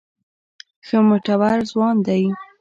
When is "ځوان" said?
1.71-1.95